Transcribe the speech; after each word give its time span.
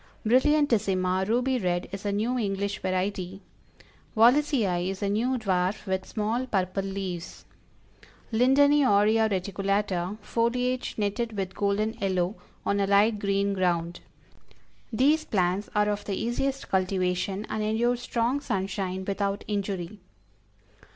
Brilliantissima, 0.25 1.27
ruby 1.29 1.59
red, 1.59 1.87
is 1.91 2.07
a 2.07 2.11
new 2.11 2.35
English 2.39 2.79
variety; 2.81 3.39
Wallisii 4.17 4.89
is 4.89 5.03
a 5.03 5.09
new 5.09 5.37
dwarf, 5.37 5.85
with 5.85 6.07
small 6.07 6.47
purple 6.47 6.81
leaves; 6.81 7.45
Lindeni 8.33 8.83
Aurea 8.83 9.29
Reticulata, 9.29 10.17
foliage 10.23 10.95
netted 10.97 11.37
with 11.37 11.53
golden 11.53 11.93
yellow, 12.01 12.33
on 12.65 12.79
a 12.79 12.87
light 12.87 13.19
green 13.19 13.53
ground. 13.53 13.99
These 14.91 15.23
plants 15.25 15.69
are 15.75 15.89
of 15.89 16.03
the 16.05 16.15
easiest 16.15 16.69
cultivation, 16.69 17.45
and 17.47 17.61
endure 17.61 17.95
strong 17.95 18.39
sunshine 18.41 19.05
without 19.05 19.43
injury. 19.47 19.99